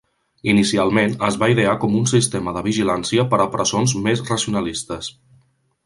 [0.51, 5.13] Inicialment, es va idear com un sistema de vigilància per a presons més racionalistes.